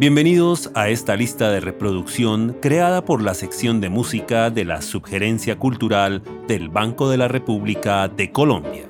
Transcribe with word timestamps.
Bienvenidos 0.00 0.70
a 0.74 0.88
esta 0.88 1.14
lista 1.14 1.50
de 1.50 1.60
reproducción 1.60 2.56
creada 2.62 3.04
por 3.04 3.20
la 3.20 3.34
sección 3.34 3.82
de 3.82 3.90
música 3.90 4.48
de 4.48 4.64
la 4.64 4.80
Subgerencia 4.80 5.58
Cultural 5.58 6.22
del 6.48 6.70
Banco 6.70 7.10
de 7.10 7.18
la 7.18 7.28
República 7.28 8.08
de 8.08 8.32
Colombia. 8.32 8.88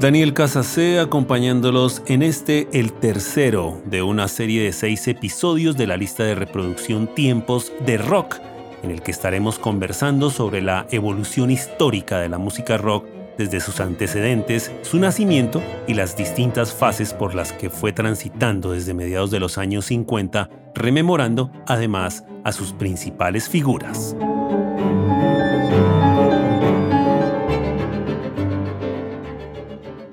Daniel 0.00 0.34
Casacé 0.34 0.98
acompañándolos 0.98 2.02
en 2.08 2.24
este, 2.24 2.66
el 2.72 2.92
tercero 2.94 3.80
de 3.84 4.02
una 4.02 4.26
serie 4.26 4.64
de 4.64 4.72
seis 4.72 5.06
episodios 5.06 5.76
de 5.76 5.86
la 5.86 5.96
lista 5.96 6.24
de 6.24 6.34
reproducción 6.34 7.06
Tiempos 7.14 7.72
de 7.86 7.96
Rock, 7.96 8.40
en 8.82 8.90
el 8.90 9.02
que 9.02 9.12
estaremos 9.12 9.60
conversando 9.60 10.30
sobre 10.30 10.62
la 10.62 10.88
evolución 10.90 11.52
histórica 11.52 12.18
de 12.18 12.28
la 12.28 12.38
música 12.38 12.76
rock 12.76 13.06
desde 13.38 13.60
sus 13.60 13.80
antecedentes, 13.80 14.70
su 14.82 14.98
nacimiento 14.98 15.62
y 15.86 15.94
las 15.94 16.16
distintas 16.16 16.72
fases 16.72 17.12
por 17.12 17.34
las 17.34 17.52
que 17.52 17.70
fue 17.70 17.92
transitando 17.92 18.72
desde 18.72 18.94
mediados 18.94 19.30
de 19.30 19.40
los 19.40 19.58
años 19.58 19.86
50, 19.86 20.50
rememorando 20.74 21.50
además 21.66 22.24
a 22.44 22.52
sus 22.52 22.72
principales 22.72 23.48
figuras. 23.48 24.16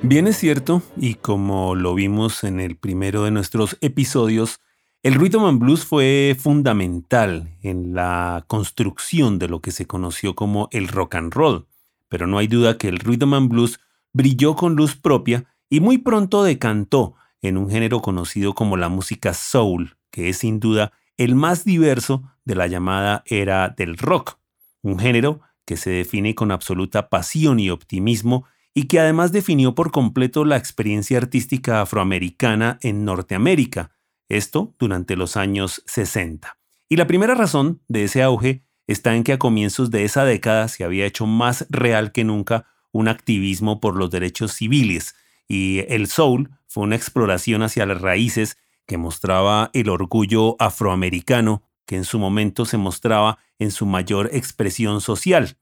Bien 0.03 0.27
es 0.27 0.37
cierto, 0.37 0.81
y 0.97 1.13
como 1.13 1.73
lo 1.73 1.95
vimos 1.95 2.43
en 2.43 2.59
el 2.59 2.75
primero 2.75 3.23
de 3.23 3.31
nuestros 3.31 3.77
episodios, 3.79 4.59
el 5.03 5.15
rhythm 5.15 5.45
and 5.45 5.59
blues 5.59 5.85
fue 5.85 6.35
fundamental 6.37 7.57
en 7.61 7.93
la 7.93 8.43
construcción 8.47 9.39
de 9.39 9.47
lo 9.47 9.61
que 9.61 9.71
se 9.71 9.87
conoció 9.87 10.35
como 10.35 10.67
el 10.71 10.89
rock 10.89 11.15
and 11.15 11.33
roll 11.33 11.67
pero 12.11 12.27
no 12.27 12.39
hay 12.39 12.47
duda 12.47 12.77
que 12.77 12.89
el 12.89 12.99
rhythm 12.99 13.33
and 13.33 13.49
blues 13.49 13.79
brilló 14.11 14.57
con 14.57 14.75
luz 14.75 14.97
propia 14.97 15.45
y 15.69 15.79
muy 15.79 15.97
pronto 15.97 16.43
decantó 16.43 17.15
en 17.41 17.55
un 17.55 17.69
género 17.69 18.01
conocido 18.01 18.53
como 18.53 18.75
la 18.75 18.89
música 18.89 19.33
soul, 19.33 19.95
que 20.11 20.27
es 20.27 20.39
sin 20.39 20.59
duda 20.59 20.91
el 21.15 21.35
más 21.35 21.63
diverso 21.63 22.23
de 22.43 22.55
la 22.55 22.67
llamada 22.67 23.23
era 23.25 23.69
del 23.69 23.97
rock, 23.97 24.37
un 24.81 24.99
género 24.99 25.39
que 25.63 25.77
se 25.77 25.89
define 25.89 26.35
con 26.35 26.51
absoluta 26.51 27.07
pasión 27.07 27.61
y 27.61 27.69
optimismo 27.69 28.45
y 28.73 28.87
que 28.87 28.99
además 28.99 29.31
definió 29.31 29.73
por 29.73 29.91
completo 29.91 30.43
la 30.43 30.57
experiencia 30.57 31.17
artística 31.17 31.79
afroamericana 31.79 32.77
en 32.81 33.05
Norteamérica, 33.05 33.95
esto 34.27 34.75
durante 34.77 35.15
los 35.15 35.37
años 35.37 35.81
60. 35.85 36.57
Y 36.89 36.97
la 36.97 37.07
primera 37.07 37.35
razón 37.35 37.81
de 37.87 38.03
ese 38.03 38.21
auge 38.21 38.65
está 38.91 39.15
en 39.15 39.23
que 39.23 39.33
a 39.33 39.39
comienzos 39.39 39.91
de 39.91 40.03
esa 40.03 40.25
década 40.25 40.67
se 40.67 40.83
había 40.83 41.05
hecho 41.05 41.25
más 41.25 41.65
real 41.69 42.11
que 42.11 42.23
nunca 42.23 42.67
un 42.91 43.07
activismo 43.07 43.79
por 43.79 43.95
los 43.95 44.11
derechos 44.11 44.53
civiles, 44.53 45.15
y 45.47 45.79
el 45.87 46.07
soul 46.07 46.49
fue 46.67 46.83
una 46.83 46.95
exploración 46.95 47.63
hacia 47.63 47.85
las 47.85 48.01
raíces 48.01 48.57
que 48.85 48.97
mostraba 48.97 49.69
el 49.73 49.89
orgullo 49.89 50.55
afroamericano 50.59 51.63
que 51.85 51.95
en 51.95 52.05
su 52.05 52.19
momento 52.19 52.65
se 52.65 52.77
mostraba 52.77 53.37
en 53.59 53.71
su 53.71 53.85
mayor 53.85 54.29
expresión 54.33 55.01
social. 55.01 55.57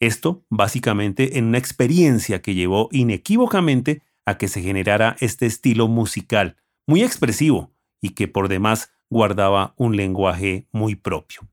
Esto 0.00 0.44
básicamente 0.50 1.38
en 1.38 1.46
una 1.46 1.58
experiencia 1.58 2.42
que 2.42 2.54
llevó 2.54 2.88
inequívocamente 2.92 4.02
a 4.24 4.38
que 4.38 4.48
se 4.48 4.62
generara 4.62 5.16
este 5.20 5.46
estilo 5.46 5.88
musical, 5.88 6.56
muy 6.86 7.02
expresivo 7.02 7.72
y 8.00 8.10
que 8.10 8.28
por 8.28 8.48
demás 8.48 8.90
guardaba 9.08 9.74
un 9.76 9.96
lenguaje 9.96 10.66
muy 10.72 10.94
propio. 10.96 11.48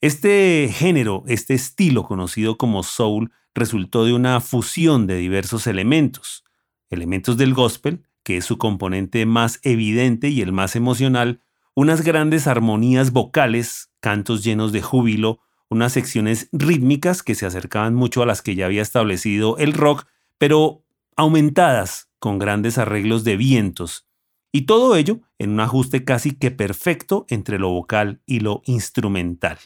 Este 0.00 0.70
género, 0.72 1.24
este 1.26 1.54
estilo 1.54 2.04
conocido 2.04 2.56
como 2.56 2.84
soul, 2.84 3.32
resultó 3.52 4.04
de 4.04 4.12
una 4.12 4.40
fusión 4.40 5.08
de 5.08 5.16
diversos 5.16 5.66
elementos. 5.66 6.44
Elementos 6.88 7.36
del 7.36 7.52
gospel, 7.52 8.06
que 8.22 8.36
es 8.36 8.44
su 8.44 8.58
componente 8.58 9.26
más 9.26 9.58
evidente 9.64 10.28
y 10.28 10.40
el 10.40 10.52
más 10.52 10.76
emocional, 10.76 11.42
unas 11.74 12.02
grandes 12.02 12.46
armonías 12.46 13.10
vocales, 13.10 13.90
cantos 13.98 14.44
llenos 14.44 14.70
de 14.70 14.82
júbilo, 14.82 15.40
unas 15.68 15.94
secciones 15.94 16.48
rítmicas 16.52 17.24
que 17.24 17.34
se 17.34 17.46
acercaban 17.46 17.96
mucho 17.96 18.22
a 18.22 18.26
las 18.26 18.40
que 18.40 18.54
ya 18.54 18.66
había 18.66 18.82
establecido 18.82 19.58
el 19.58 19.72
rock, 19.72 20.06
pero 20.38 20.84
aumentadas 21.16 22.08
con 22.20 22.38
grandes 22.38 22.78
arreglos 22.78 23.24
de 23.24 23.36
vientos, 23.36 24.06
y 24.52 24.62
todo 24.62 24.94
ello 24.94 25.22
en 25.38 25.50
un 25.50 25.60
ajuste 25.60 26.04
casi 26.04 26.38
que 26.38 26.52
perfecto 26.52 27.26
entre 27.28 27.58
lo 27.58 27.70
vocal 27.70 28.22
y 28.26 28.40
lo 28.40 28.62
instrumental. 28.64 29.58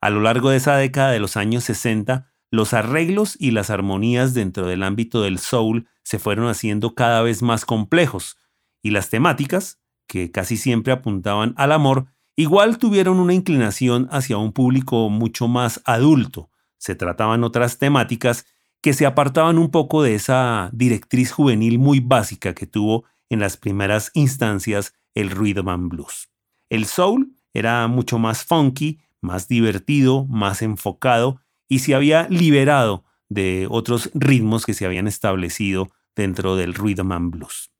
A 0.00 0.10
lo 0.10 0.20
largo 0.20 0.50
de 0.50 0.58
esa 0.58 0.76
década 0.76 1.10
de 1.10 1.18
los 1.18 1.36
años 1.36 1.64
60, 1.64 2.30
los 2.50 2.72
arreglos 2.72 3.36
y 3.38 3.50
las 3.50 3.70
armonías 3.70 4.32
dentro 4.32 4.66
del 4.66 4.82
ámbito 4.82 5.22
del 5.22 5.38
soul 5.38 5.88
se 6.02 6.18
fueron 6.18 6.48
haciendo 6.48 6.94
cada 6.94 7.22
vez 7.22 7.42
más 7.42 7.64
complejos, 7.64 8.38
y 8.82 8.90
las 8.90 9.10
temáticas, 9.10 9.80
que 10.06 10.30
casi 10.30 10.56
siempre 10.56 10.92
apuntaban 10.92 11.52
al 11.56 11.72
amor, 11.72 12.06
igual 12.36 12.78
tuvieron 12.78 13.18
una 13.18 13.34
inclinación 13.34 14.08
hacia 14.10 14.38
un 14.38 14.52
público 14.52 15.10
mucho 15.10 15.48
más 15.48 15.82
adulto. 15.84 16.50
Se 16.78 16.94
trataban 16.94 17.44
otras 17.44 17.78
temáticas 17.78 18.46
que 18.80 18.94
se 18.94 19.04
apartaban 19.04 19.58
un 19.58 19.70
poco 19.70 20.02
de 20.02 20.14
esa 20.14 20.70
directriz 20.72 21.32
juvenil 21.32 21.78
muy 21.78 22.00
básica 22.00 22.54
que 22.54 22.66
tuvo 22.66 23.04
en 23.28 23.40
las 23.40 23.56
primeras 23.56 24.10
instancias 24.14 24.94
el 25.14 25.30
rhythm 25.30 25.68
and 25.68 25.90
blues. 25.90 26.30
El 26.70 26.86
soul 26.86 27.34
era 27.52 27.86
mucho 27.88 28.18
más 28.18 28.44
funky 28.44 29.00
más 29.20 29.48
divertido, 29.48 30.26
más 30.26 30.62
enfocado 30.62 31.40
y 31.68 31.80
se 31.80 31.94
había 31.94 32.28
liberado 32.28 33.04
de 33.28 33.66
otros 33.70 34.10
ritmos 34.14 34.64
que 34.64 34.74
se 34.74 34.86
habían 34.86 35.06
establecido 35.06 35.90
dentro 36.16 36.56
del 36.56 36.74
rhythm 36.74 37.12
and 37.12 37.30
blues. 37.30 37.70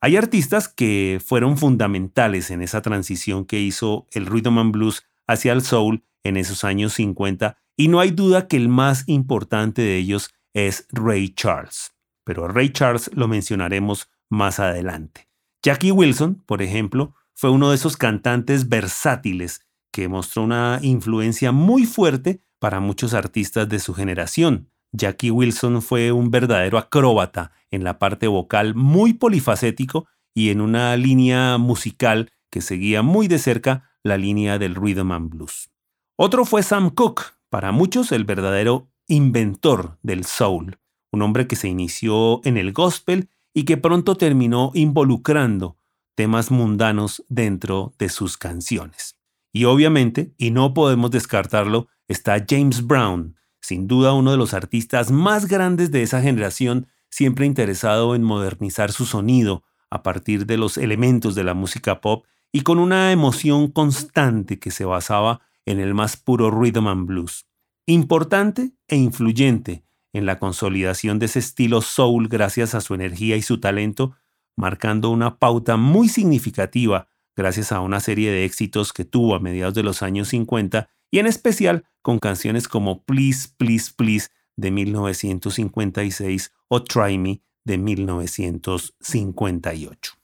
Hay 0.00 0.16
artistas 0.16 0.68
que 0.68 1.20
fueron 1.24 1.56
fundamentales 1.56 2.50
en 2.50 2.62
esa 2.62 2.82
transición 2.82 3.44
que 3.44 3.60
hizo 3.60 4.06
el 4.12 4.26
rhythm 4.26 4.58
and 4.58 4.72
blues 4.72 5.04
hacia 5.26 5.52
el 5.52 5.62
soul 5.62 6.04
en 6.22 6.36
esos 6.36 6.64
años 6.64 6.94
50 6.94 7.56
y 7.76 7.88
no 7.88 8.00
hay 8.00 8.10
duda 8.10 8.48
que 8.48 8.56
el 8.56 8.68
más 8.68 9.04
importante 9.08 9.82
de 9.82 9.96
ellos 9.96 10.30
es 10.52 10.86
Ray 10.90 11.30
Charles, 11.30 11.92
pero 12.24 12.44
a 12.44 12.48
Ray 12.48 12.70
Charles 12.70 13.10
lo 13.14 13.28
mencionaremos 13.28 14.10
más 14.28 14.60
adelante. 14.60 15.28
Jackie 15.62 15.92
Wilson, 15.92 16.42
por 16.46 16.62
ejemplo, 16.62 17.14
fue 17.34 17.50
uno 17.50 17.70
de 17.70 17.76
esos 17.76 17.96
cantantes 17.96 18.68
versátiles 18.68 19.66
que 19.92 20.08
mostró 20.08 20.42
una 20.42 20.78
influencia 20.82 21.52
muy 21.52 21.86
fuerte 21.86 22.40
para 22.58 22.80
muchos 22.80 23.14
artistas 23.14 23.68
de 23.68 23.78
su 23.78 23.94
generación. 23.94 24.70
Jackie 24.92 25.30
Wilson 25.30 25.82
fue 25.82 26.12
un 26.12 26.30
verdadero 26.30 26.78
acróbata 26.78 27.52
en 27.70 27.84
la 27.84 27.98
parte 27.98 28.26
vocal 28.26 28.74
muy 28.74 29.12
polifacético 29.12 30.06
y 30.34 30.50
en 30.50 30.60
una 30.60 30.96
línea 30.96 31.58
musical 31.58 32.30
que 32.50 32.60
seguía 32.60 33.02
muy 33.02 33.28
de 33.28 33.38
cerca 33.38 33.90
la 34.02 34.16
línea 34.16 34.58
del 34.58 34.74
rhythm 34.74 35.12
and 35.12 35.30
blues. 35.30 35.70
Otro 36.16 36.44
fue 36.44 36.62
Sam 36.62 36.90
Cooke, 36.90 37.34
para 37.50 37.72
muchos 37.72 38.12
el 38.12 38.24
verdadero 38.24 38.90
inventor 39.06 39.98
del 40.02 40.24
soul, 40.24 40.78
un 41.12 41.22
hombre 41.22 41.46
que 41.46 41.56
se 41.56 41.68
inició 41.68 42.40
en 42.44 42.56
el 42.56 42.72
gospel 42.72 43.28
y 43.54 43.64
que 43.64 43.76
pronto 43.76 44.16
terminó 44.16 44.70
involucrando 44.74 45.76
temas 46.14 46.50
mundanos 46.50 47.24
dentro 47.28 47.92
de 47.98 48.08
sus 48.08 48.36
canciones. 48.36 49.17
Y 49.52 49.64
obviamente, 49.64 50.34
y 50.36 50.50
no 50.50 50.74
podemos 50.74 51.10
descartarlo, 51.10 51.88
está 52.06 52.44
James 52.48 52.86
Brown, 52.86 53.36
sin 53.60 53.86
duda 53.86 54.12
uno 54.12 54.30
de 54.30 54.36
los 54.36 54.54
artistas 54.54 55.10
más 55.10 55.46
grandes 55.46 55.90
de 55.90 56.02
esa 56.02 56.20
generación, 56.20 56.86
siempre 57.10 57.46
interesado 57.46 58.14
en 58.14 58.22
modernizar 58.22 58.92
su 58.92 59.06
sonido 59.06 59.64
a 59.90 60.02
partir 60.02 60.46
de 60.46 60.58
los 60.58 60.76
elementos 60.76 61.34
de 61.34 61.44
la 61.44 61.54
música 61.54 62.00
pop 62.00 62.26
y 62.52 62.62
con 62.62 62.78
una 62.78 63.12
emoción 63.12 63.68
constante 63.68 64.58
que 64.58 64.70
se 64.70 64.84
basaba 64.84 65.40
en 65.66 65.80
el 65.80 65.94
más 65.94 66.16
puro 66.16 66.50
rhythm 66.50 66.86
and 66.86 67.06
blues. 67.06 67.46
Importante 67.86 68.72
e 68.86 68.96
influyente 68.96 69.84
en 70.12 70.26
la 70.26 70.38
consolidación 70.38 71.18
de 71.18 71.26
ese 71.26 71.38
estilo 71.38 71.82
soul 71.82 72.28
gracias 72.28 72.74
a 72.74 72.80
su 72.80 72.94
energía 72.94 73.36
y 73.36 73.42
su 73.42 73.60
talento, 73.60 74.14
marcando 74.56 75.10
una 75.10 75.38
pauta 75.38 75.76
muy 75.76 76.08
significativa 76.08 77.08
gracias 77.38 77.70
a 77.70 77.80
una 77.80 78.00
serie 78.00 78.32
de 78.32 78.44
éxitos 78.44 78.92
que 78.92 79.04
tuvo 79.04 79.36
a 79.36 79.40
mediados 79.40 79.74
de 79.74 79.84
los 79.84 80.02
años 80.02 80.26
50 80.28 80.90
y 81.10 81.20
en 81.20 81.26
especial 81.26 81.84
con 82.02 82.18
canciones 82.18 82.66
como 82.66 83.04
Please, 83.04 83.50
Please, 83.56 83.92
Please 83.96 84.30
de 84.56 84.72
1956 84.72 86.52
o 86.66 86.82
Try 86.82 87.16
Me 87.16 87.40
de 87.64 87.78
1958. 87.78 90.14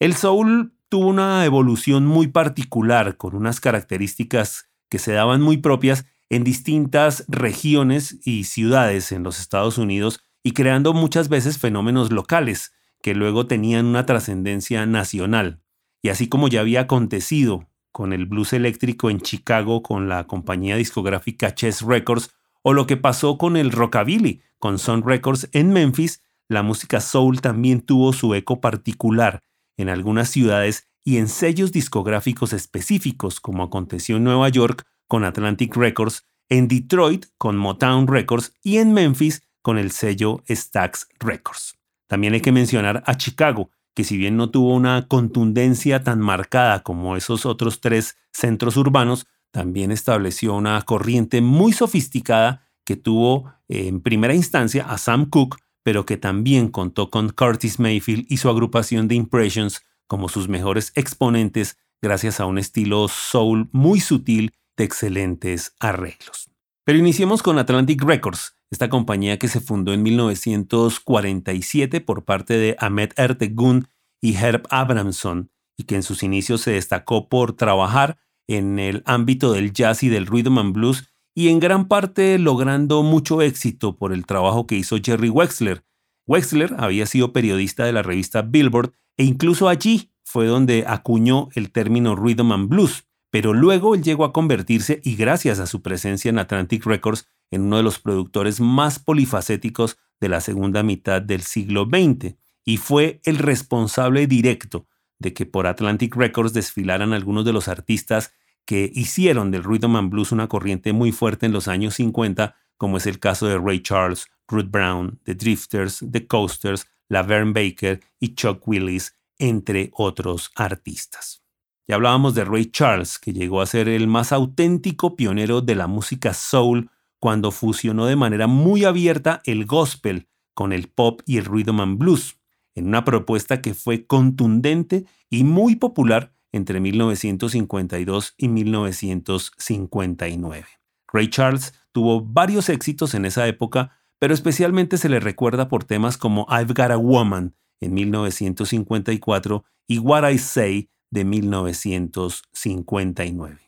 El 0.00 0.14
soul 0.14 0.74
tuvo 0.90 1.06
una 1.08 1.46
evolución 1.46 2.04
muy 2.06 2.28
particular 2.28 3.16
con 3.16 3.34
unas 3.34 3.58
características 3.58 4.68
que 4.90 4.98
se 4.98 5.12
daban 5.12 5.40
muy 5.40 5.56
propias 5.56 6.04
en 6.28 6.44
distintas 6.44 7.24
regiones 7.26 8.18
y 8.22 8.44
ciudades 8.44 9.12
en 9.12 9.22
los 9.22 9.40
Estados 9.40 9.78
Unidos 9.78 10.20
y 10.42 10.52
creando 10.52 10.92
muchas 10.92 11.30
veces 11.30 11.56
fenómenos 11.58 12.12
locales 12.12 12.74
que 13.02 13.14
luego 13.14 13.46
tenían 13.46 13.86
una 13.86 14.04
trascendencia 14.04 14.84
nacional. 14.84 15.62
Y 16.02 16.08
así 16.08 16.28
como 16.28 16.48
ya 16.48 16.60
había 16.60 16.82
acontecido 16.82 17.68
con 17.92 18.12
el 18.12 18.26
blues 18.26 18.52
eléctrico 18.52 19.10
en 19.10 19.20
Chicago 19.20 19.82
con 19.82 20.08
la 20.08 20.26
compañía 20.26 20.76
discográfica 20.76 21.54
Chess 21.54 21.82
Records, 21.82 22.30
o 22.62 22.72
lo 22.72 22.86
que 22.86 22.96
pasó 22.96 23.38
con 23.38 23.56
el 23.56 23.72
rockabilly 23.72 24.42
con 24.58 24.78
Sun 24.78 25.02
Records 25.02 25.48
en 25.52 25.72
Memphis, 25.72 26.22
la 26.48 26.62
música 26.62 27.00
soul 27.00 27.40
también 27.40 27.80
tuvo 27.80 28.12
su 28.12 28.34
eco 28.34 28.60
particular 28.60 29.42
en 29.76 29.88
algunas 29.88 30.28
ciudades 30.28 30.88
y 31.04 31.16
en 31.16 31.28
sellos 31.28 31.72
discográficos 31.72 32.52
específicos, 32.52 33.40
como 33.40 33.62
aconteció 33.62 34.16
en 34.16 34.24
Nueva 34.24 34.48
York 34.48 34.84
con 35.08 35.24
Atlantic 35.24 35.74
Records, 35.76 36.26
en 36.48 36.68
Detroit 36.68 37.26
con 37.38 37.56
Motown 37.56 38.06
Records 38.06 38.52
y 38.62 38.78
en 38.78 38.92
Memphis 38.92 39.42
con 39.62 39.78
el 39.78 39.90
sello 39.90 40.42
Stax 40.48 41.08
Records. 41.18 41.78
También 42.06 42.34
hay 42.34 42.40
que 42.40 42.52
mencionar 42.52 43.02
a 43.06 43.16
Chicago, 43.16 43.70
que 44.00 44.04
si 44.04 44.16
bien 44.16 44.38
no 44.38 44.48
tuvo 44.48 44.74
una 44.74 45.08
contundencia 45.08 46.02
tan 46.02 46.20
marcada 46.20 46.82
como 46.82 47.18
esos 47.18 47.44
otros 47.44 47.82
tres 47.82 48.16
centros 48.32 48.78
urbanos, 48.78 49.26
también 49.50 49.92
estableció 49.92 50.54
una 50.54 50.80
corriente 50.80 51.42
muy 51.42 51.74
sofisticada 51.74 52.66
que 52.86 52.96
tuvo 52.96 53.52
en 53.68 54.00
primera 54.00 54.34
instancia 54.34 54.86
a 54.88 54.96
Sam 54.96 55.28
Cooke, 55.28 55.58
pero 55.82 56.06
que 56.06 56.16
también 56.16 56.68
contó 56.68 57.10
con 57.10 57.28
Curtis 57.28 57.78
Mayfield 57.78 58.24
y 58.30 58.38
su 58.38 58.48
agrupación 58.48 59.06
de 59.06 59.16
Impressions 59.16 59.82
como 60.06 60.30
sus 60.30 60.48
mejores 60.48 60.92
exponentes 60.94 61.76
gracias 62.00 62.40
a 62.40 62.46
un 62.46 62.56
estilo 62.56 63.06
soul 63.08 63.68
muy 63.70 64.00
sutil 64.00 64.54
de 64.78 64.84
excelentes 64.84 65.74
arreglos. 65.78 66.49
Pero 66.84 66.98
iniciemos 66.98 67.42
con 67.42 67.58
Atlantic 67.58 68.02
Records, 68.02 68.56
esta 68.70 68.88
compañía 68.88 69.38
que 69.38 69.48
se 69.48 69.60
fundó 69.60 69.92
en 69.92 70.02
1947 70.02 72.00
por 72.00 72.24
parte 72.24 72.56
de 72.56 72.76
Ahmed 72.78 73.10
Ertegun 73.16 73.88
y 74.20 74.34
Herb 74.34 74.66
Abramson, 74.70 75.50
y 75.76 75.84
que 75.84 75.96
en 75.96 76.02
sus 76.02 76.22
inicios 76.22 76.62
se 76.62 76.72
destacó 76.72 77.28
por 77.28 77.54
trabajar 77.54 78.18
en 78.48 78.78
el 78.78 79.02
ámbito 79.06 79.52
del 79.52 79.72
jazz 79.72 80.02
y 80.02 80.08
del 80.08 80.26
rhythm 80.26 80.58
and 80.58 80.72
blues, 80.72 81.08
y 81.34 81.48
en 81.48 81.60
gran 81.60 81.86
parte 81.88 82.38
logrando 82.38 83.02
mucho 83.02 83.40
éxito 83.42 83.96
por 83.96 84.12
el 84.12 84.26
trabajo 84.26 84.66
que 84.66 84.76
hizo 84.76 84.96
Jerry 85.02 85.28
Wexler. 85.28 85.84
Wexler 86.26 86.74
había 86.78 87.06
sido 87.06 87.32
periodista 87.32 87.84
de 87.84 87.92
la 87.92 88.02
revista 88.02 88.42
Billboard 88.42 88.92
e 89.16 89.24
incluso 89.24 89.68
allí 89.68 90.10
fue 90.24 90.46
donde 90.46 90.84
acuñó 90.86 91.48
el 91.54 91.70
término 91.70 92.16
rhythm 92.16 92.52
and 92.52 92.68
blues, 92.68 93.04
pero 93.30 93.54
luego 93.54 93.94
él 93.94 94.02
llegó 94.02 94.24
a 94.24 94.32
convertirse, 94.32 95.00
y 95.04 95.16
gracias 95.16 95.58
a 95.58 95.66
su 95.66 95.82
presencia 95.82 96.28
en 96.28 96.38
Atlantic 96.38 96.84
Records, 96.84 97.28
en 97.50 97.62
uno 97.62 97.76
de 97.78 97.82
los 97.82 97.98
productores 97.98 98.60
más 98.60 98.98
polifacéticos 98.98 99.98
de 100.20 100.28
la 100.28 100.40
segunda 100.40 100.82
mitad 100.82 101.22
del 101.22 101.42
siglo 101.42 101.84
XX, 101.84 102.36
y 102.64 102.76
fue 102.76 103.20
el 103.24 103.38
responsable 103.38 104.26
directo 104.26 104.86
de 105.18 105.32
que 105.32 105.46
por 105.46 105.66
Atlantic 105.66 106.16
Records 106.16 106.52
desfilaran 106.52 107.12
algunos 107.12 107.44
de 107.44 107.52
los 107.52 107.68
artistas 107.68 108.32
que 108.64 108.90
hicieron 108.94 109.50
del 109.50 109.64
rhythm 109.64 109.96
and 109.96 110.10
blues 110.10 110.32
una 110.32 110.48
corriente 110.48 110.92
muy 110.92 111.12
fuerte 111.12 111.46
en 111.46 111.52
los 111.52 111.68
años 111.68 111.94
50, 111.94 112.54
como 112.76 112.96
es 112.96 113.06
el 113.06 113.18
caso 113.18 113.46
de 113.46 113.58
Ray 113.58 113.80
Charles, 113.82 114.26
Ruth 114.48 114.70
Brown, 114.70 115.20
The 115.24 115.34
Drifters, 115.34 116.04
The 116.10 116.26
Coasters, 116.26 116.86
Laverne 117.08 117.52
Baker 117.52 118.00
y 118.18 118.34
Chuck 118.34 118.66
Willis, 118.66 119.16
entre 119.38 119.90
otros 119.94 120.50
artistas. 120.54 121.42
Ya 121.90 121.96
hablábamos 121.96 122.36
de 122.36 122.44
Ray 122.44 122.66
Charles, 122.66 123.18
que 123.18 123.32
llegó 123.32 123.60
a 123.60 123.66
ser 123.66 123.88
el 123.88 124.06
más 124.06 124.30
auténtico 124.30 125.16
pionero 125.16 125.60
de 125.60 125.74
la 125.74 125.88
música 125.88 126.34
soul 126.34 126.88
cuando 127.18 127.50
fusionó 127.50 128.06
de 128.06 128.14
manera 128.14 128.46
muy 128.46 128.84
abierta 128.84 129.40
el 129.44 129.66
gospel 129.66 130.28
con 130.54 130.72
el 130.72 130.86
pop 130.86 131.20
y 131.26 131.38
el 131.38 131.46
rhythm 131.46 131.80
and 131.80 131.98
blues, 131.98 132.38
en 132.76 132.86
una 132.86 133.04
propuesta 133.04 133.60
que 133.60 133.74
fue 133.74 134.06
contundente 134.06 135.04
y 135.30 135.42
muy 135.42 135.74
popular 135.74 136.32
entre 136.52 136.78
1952 136.78 138.34
y 138.38 138.46
1959. 138.46 140.66
Ray 141.12 141.28
Charles 141.28 141.74
tuvo 141.90 142.20
varios 142.20 142.68
éxitos 142.68 143.14
en 143.14 143.24
esa 143.24 143.48
época, 143.48 143.98
pero 144.20 144.32
especialmente 144.32 144.96
se 144.96 145.08
le 145.08 145.18
recuerda 145.18 145.66
por 145.66 145.82
temas 145.82 146.16
como 146.16 146.46
I've 146.50 146.72
Got 146.72 146.92
a 146.92 146.98
Woman 146.98 147.56
en 147.80 147.94
1954 147.94 149.64
y 149.88 149.98
What 149.98 150.30
I 150.30 150.38
Say 150.38 150.88
de 151.10 151.24
1959. 151.24 153.58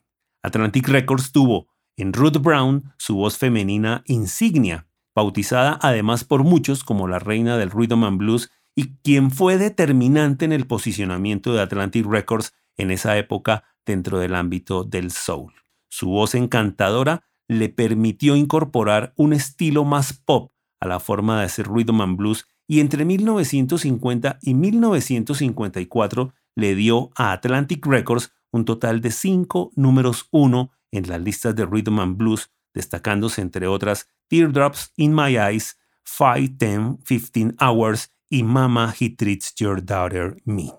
Atlantic 0.43 0.89
Records 0.89 1.33
tuvo 1.33 1.69
en 1.97 2.13
Ruth 2.13 2.37
Brown 2.39 2.93
su 2.97 3.17
voz 3.17 3.39
femenina 3.39 4.05
insignia, 4.07 4.87
bautizada 5.15 5.79
además 5.83 6.25
por 6.25 6.45
muchos 6.45 6.85
como 6.85 7.09
la 7.09 7.19
reina 7.19 7.59
del 7.59 7.71
rhythm 7.71 8.05
and 8.05 8.19
blues 8.19 8.51
y 8.75 8.95
quien 9.03 9.31
fue 9.31 9.59
determinante 9.59 10.45
en 10.45 10.53
el 10.53 10.67
posicionamiento 10.67 11.53
de 11.53 11.61
Atlantic 11.61 12.07
Records 12.07 12.55
en 12.77 12.91
esa 12.91 13.19
época 13.19 13.65
dentro 13.85 14.19
del 14.19 14.35
ámbito 14.35 14.85
del 14.85 15.11
soul. 15.11 15.53
Su 15.89 16.09
voz 16.09 16.35
encantadora 16.35 17.25
le 17.49 17.69
permitió 17.69 18.37
incorporar 18.37 19.13
un 19.17 19.33
estilo 19.33 19.85
más 19.85 20.15
pop 20.15 20.53
a 20.81 20.87
la 20.87 21.01
forma 21.01 21.39
de 21.39 21.47
hacer 21.47 21.69
rhythm 21.69 22.01
and 22.01 22.17
blues 22.17 22.47
y 22.67 22.81
entre 22.81 23.05
1950 23.05 24.39
y 24.41 24.55
1954 24.55 26.33
le 26.55 26.75
dio 26.75 27.11
a 27.17 27.33
Atlantic 27.33 27.87
Records 27.87 28.33
un 28.51 28.65
total 28.65 29.01
de 29.01 29.11
cinco 29.11 29.73
números 29.75 30.29
uno 30.31 30.73
en 30.91 31.09
las 31.09 31.21
listas 31.21 31.57
de 31.57 31.65
rhythm 31.65 31.99
and 32.01 32.17
blues, 32.17 32.51
destacándose 32.75 33.41
entre 33.41 33.67
otras 33.67 34.09
Teardrops 34.29 34.93
in 34.97 35.15
My 35.15 35.37
Eyes, 35.37 35.79
Five, 36.05 36.57
Ten, 36.59 36.99
Fifteen 37.03 37.57
Hours 37.61 38.13
y 38.29 38.43
Mama 38.43 38.95
He 38.99 39.11
Treats 39.11 39.55
Your 39.57 39.85
Daughter 39.85 40.37
Me. 40.45 40.73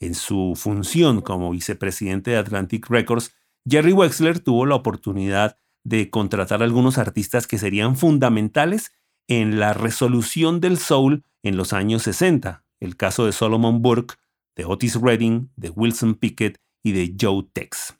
En 0.00 0.14
su 0.14 0.54
función 0.56 1.20
como 1.20 1.50
vicepresidente 1.50 2.32
de 2.32 2.36
Atlantic 2.36 2.88
Records, 2.88 3.32
Jerry 3.68 3.92
Wexler 3.92 4.40
tuvo 4.40 4.66
la 4.66 4.74
oportunidad 4.76 5.58
de 5.84 6.10
contratar 6.10 6.62
algunos 6.62 6.98
artistas 6.98 7.46
que 7.46 7.58
serían 7.58 7.96
fundamentales 7.96 8.92
en 9.28 9.58
la 9.58 9.72
resolución 9.72 10.60
del 10.60 10.78
soul 10.78 11.24
en 11.42 11.56
los 11.56 11.72
años 11.72 12.02
60, 12.02 12.64
el 12.80 12.96
caso 12.96 13.24
de 13.24 13.32
Solomon 13.32 13.82
Burke, 13.82 14.16
de 14.56 14.64
Otis 14.64 15.00
Redding, 15.00 15.50
de 15.56 15.70
Wilson 15.70 16.14
Pickett 16.14 16.58
y 16.82 16.92
de 16.92 17.14
Joe 17.20 17.44
Tex. 17.52 17.96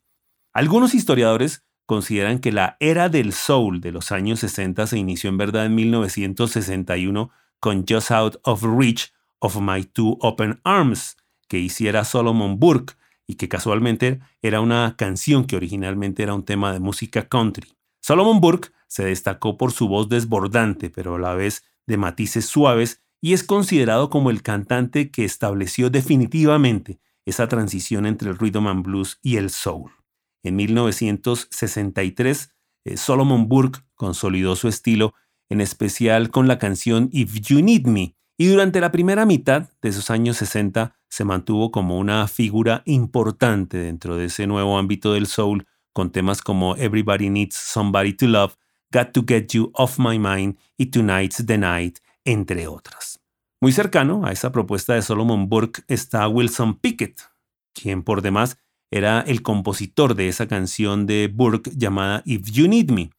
Algunos 0.53 0.95
historiadores 0.95 1.65
consideran 1.87 2.41
que 2.41 2.51
la 2.51 2.77
era 2.81 3.09
del 3.09 3.33
soul 3.33 3.81
de 3.81 3.93
los 3.93 4.11
años 4.11 4.41
60 4.41 4.87
se 4.87 4.99
inició 4.99 5.31
en 5.31 5.39
verdad 5.39 5.67
en 5.67 5.75
1961 5.75 7.31
con 7.61 7.85
Just 7.89 8.11
Out 8.11 8.41
of 8.43 8.63
Reach 8.63 9.13
of 9.39 9.61
My 9.61 9.85
Two 9.85 10.19
Open 10.21 10.61
Arms, 10.65 11.17
que 11.49 11.59
hiciera 11.59 12.05
Solomon 12.05 12.59
Burke 12.59 12.95
y 13.27 13.35
que 13.35 13.49
casualmente 13.49 14.21
era 14.43 14.61
una 14.61 14.95
canción 14.97 15.45
que 15.45 15.57
originalmente 15.57 16.23
era 16.23 16.35
un 16.35 16.45
tema 16.45 16.73
de 16.73 16.81
música 16.81 17.29
country. 17.29 17.77
Solomon 18.01 18.41
Burke 18.41 18.71
se 18.89 19.05
destacó 19.05 19.57
por 19.57 19.73
su 19.73 19.89
voz 19.89 20.09
desbordante, 20.09 20.91
pero 20.91 21.17
a 21.17 21.19
la 21.19 21.35
vez 21.35 21.65
de 21.87 21.97
matices 21.97 22.47
suaves, 22.47 23.03
y 23.21 23.33
es 23.33 23.45
considerado 23.45 24.11
como 24.11 24.31
el 24.31 24.43
cantante 24.43 25.11
que 25.11 25.25
estableció 25.25 25.91
definitivamente 25.91 27.01
esa 27.25 27.49
transición 27.49 28.07
entre 28.07 28.31
el 28.31 28.39
rhythm 28.39 28.69
and 28.69 28.85
blues 28.85 29.19
y 29.23 29.37
el 29.37 29.51
soul. 29.51 29.91
En 30.43 30.57
1963, 30.57 32.51
eh, 32.85 32.97
Solomon 32.97 33.49
Burke 33.49 33.81
consolidó 33.97 34.55
su 34.55 34.69
estilo, 34.69 35.15
en 35.49 35.61
especial 35.61 36.31
con 36.31 36.47
la 36.47 36.59
canción 36.59 37.09
If 37.13 37.41
You 37.41 37.63
Need 37.63 37.87
Me, 37.87 38.17
y 38.39 38.47
durante 38.47 38.81
la 38.81 38.93
primera 38.93 39.27
mitad 39.27 39.71
de 39.81 39.89
esos 39.89 40.11
años 40.11 40.37
60 40.37 40.95
se 41.09 41.25
mantuvo 41.25 41.71
como 41.71 41.99
una 41.99 42.29
figura 42.29 42.83
importante 42.85 43.79
dentro 43.79 44.17
de 44.17 44.27
ese 44.27 44.47
nuevo 44.47 44.79
ámbito 44.79 45.15
del 45.15 45.27
soul, 45.27 45.67
con 45.93 46.13
temas 46.13 46.43
como 46.43 46.77
Everybody 46.77 47.31
Needs 47.31 47.57
Somebody 47.57 48.13
to 48.13 48.27
Love, 48.27 48.57
Got 48.93 49.13
to 49.13 49.25
Get 49.27 49.49
You 49.49 49.71
Off 49.75 49.99
My 49.99 50.19
Mind 50.19 50.59
y 50.77 50.87
Tonight's 50.87 51.45
the 51.45 51.59
Night, 51.59 51.99
entre 52.27 52.67
otras. 52.67 53.21
Muy 53.63 53.73
cercano 53.73 54.27
a 54.27 54.33
esa 54.33 54.53
propuesta 54.53 54.93
de 54.93 55.01
Solomon 55.01 55.49
Burke 55.49 55.83
está 55.89 56.29
Wilson 56.29 56.79
Pickett, 56.79 57.23
quien 57.75 58.03
por 58.03 58.21
demás 58.21 58.59
era 58.91 59.23
el 59.23 59.43
compositor 59.43 60.15
de 60.15 60.29
esa 60.29 60.47
canción 60.47 61.07
de 61.07 61.31
Burke 61.33 61.71
llamada 61.75 62.23
If 62.27 62.51
You 62.51 62.69
Need 62.69 62.91
Me. 62.91 63.11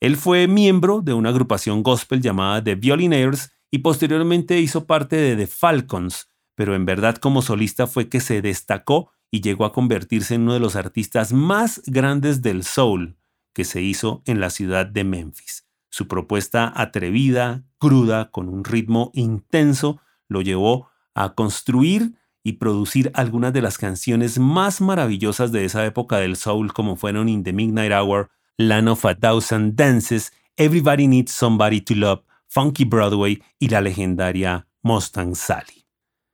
Él 0.00 0.16
fue 0.16 0.48
miembro 0.48 1.00
de 1.02 1.12
una 1.12 1.28
agrupación 1.28 1.82
gospel 1.82 2.22
llamada 2.22 2.64
The 2.64 2.74
Violinaires 2.74 3.52
y 3.70 3.78
posteriormente 3.78 4.58
hizo 4.60 4.86
parte 4.86 5.16
de 5.16 5.36
The 5.36 5.46
Falcons, 5.46 6.28
pero 6.56 6.74
en 6.74 6.84
verdad 6.84 7.16
como 7.16 7.42
solista 7.42 7.86
fue 7.86 8.08
que 8.08 8.20
se 8.20 8.42
destacó 8.42 9.12
y 9.30 9.40
llegó 9.40 9.64
a 9.64 9.72
convertirse 9.72 10.34
en 10.34 10.42
uno 10.42 10.54
de 10.54 10.60
los 10.60 10.76
artistas 10.76 11.32
más 11.32 11.82
grandes 11.86 12.42
del 12.42 12.64
soul 12.64 13.16
que 13.54 13.64
se 13.64 13.80
hizo 13.82 14.22
en 14.26 14.40
la 14.40 14.50
ciudad 14.50 14.86
de 14.86 15.04
Memphis. 15.04 15.66
Su 15.92 16.08
propuesta 16.08 16.72
atrevida, 16.74 17.62
cruda, 17.76 18.30
con 18.30 18.48
un 18.48 18.64
ritmo 18.64 19.10
intenso, 19.12 20.00
lo 20.26 20.40
llevó 20.40 20.88
a 21.14 21.34
construir 21.34 22.14
y 22.42 22.54
producir 22.54 23.10
algunas 23.12 23.52
de 23.52 23.60
las 23.60 23.76
canciones 23.76 24.38
más 24.38 24.80
maravillosas 24.80 25.52
de 25.52 25.66
esa 25.66 25.84
época 25.84 26.16
del 26.16 26.36
soul 26.36 26.72
como 26.72 26.96
fueron 26.96 27.28
In 27.28 27.44
the 27.44 27.52
Midnight 27.52 27.92
Hour, 27.92 28.30
Land 28.56 28.88
of 28.88 29.04
a 29.04 29.14
Thousand 29.14 29.74
Dances, 29.74 30.32
Everybody 30.56 31.08
Needs 31.08 31.30
Somebody 31.30 31.82
to 31.82 31.94
Love, 31.94 32.22
Funky 32.48 32.86
Broadway 32.86 33.42
y 33.58 33.68
la 33.68 33.82
legendaria 33.82 34.66
Mustang 34.80 35.34
Sally. 35.34 35.84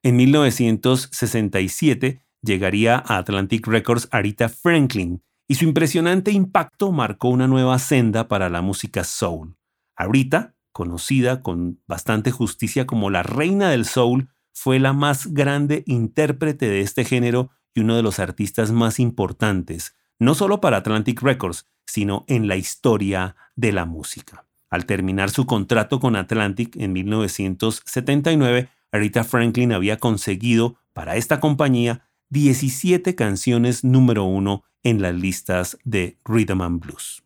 En 0.05 0.15
1967 0.15 2.23
llegaría 2.43 3.03
a 3.05 3.19
Atlantic 3.19 3.67
Records 3.67 4.07
Arita 4.12 4.49
Franklin 4.49 5.21
y 5.49 5.55
su 5.55 5.64
impresionante 5.64 6.31
impacto 6.31 6.93
marcó 6.93 7.31
una 7.31 7.49
nueva 7.49 7.78
senda 7.78 8.28
para 8.28 8.50
la 8.50 8.61
música 8.61 9.02
soul. 9.02 9.57
Arita, 9.97 10.55
conocida 10.73 11.43
con 11.43 11.81
bastante 11.88 12.31
justicia 12.31 12.87
como 12.87 13.09
la 13.09 13.23
reina 13.23 13.71
del 13.71 13.87
soul, 13.87 14.28
fue 14.52 14.78
la 14.78 14.93
más 14.93 15.28
grande 15.33 15.85
intérprete 15.87 16.69
de 16.69 16.83
este 16.83 17.05
género 17.05 17.50
y 17.75 17.81
uno 17.81 17.97
de 17.97 18.02
los 18.02 18.19
artistas 18.19 18.73
más 18.73 19.00
importantes, 19.00 19.97
no 20.19 20.35
solo 20.35 20.61
para 20.61 20.76
Atlantic 20.76 21.23
Records, 21.23 21.67
sino 21.87 22.25
en 22.28 22.47
la 22.47 22.57
historia 22.57 23.35
de 23.57 23.73
la 23.73 23.87
música. 23.87 24.45
Al 24.69 24.85
terminar 24.85 25.31
su 25.31 25.47
contrato 25.47 25.99
con 25.99 26.14
Atlantic 26.14 26.76
en 26.76 26.93
1979, 26.93 28.69
Aretha 28.93 29.25
Franklin 29.25 29.73
había 29.73 29.97
conseguido 29.97 30.76
para 30.93 31.17
esta 31.17 31.40
compañía 31.40 32.11
17 32.31 33.14
canciones 33.14 33.85
número 33.85 34.25
uno 34.25 34.64
en 34.88 35.02
las 35.02 35.14
listas 35.14 35.78
de 35.85 36.18
Rhythm 36.25 36.62
and 36.62 36.80
Blues. 36.80 37.23